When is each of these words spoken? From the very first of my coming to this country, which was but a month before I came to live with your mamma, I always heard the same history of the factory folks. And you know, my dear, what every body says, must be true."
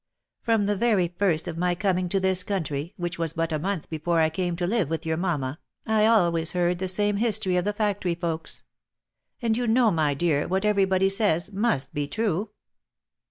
From 0.41 0.65
the 0.65 0.75
very 0.75 1.09
first 1.19 1.47
of 1.47 1.59
my 1.59 1.75
coming 1.75 2.09
to 2.09 2.19
this 2.19 2.41
country, 2.41 2.95
which 2.97 3.19
was 3.19 3.33
but 3.33 3.51
a 3.51 3.59
month 3.59 3.87
before 3.87 4.19
I 4.19 4.31
came 4.31 4.55
to 4.55 4.65
live 4.65 4.89
with 4.89 5.05
your 5.05 5.15
mamma, 5.15 5.59
I 5.85 6.07
always 6.07 6.53
heard 6.53 6.79
the 6.79 6.87
same 6.87 7.17
history 7.17 7.55
of 7.55 7.65
the 7.65 7.73
factory 7.73 8.15
folks. 8.15 8.63
And 9.43 9.55
you 9.55 9.67
know, 9.67 9.91
my 9.91 10.15
dear, 10.15 10.47
what 10.47 10.65
every 10.65 10.85
body 10.85 11.07
says, 11.09 11.51
must 11.51 11.93
be 11.93 12.07
true." 12.07 12.49